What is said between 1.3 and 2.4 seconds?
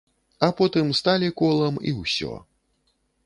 колам і ўсё.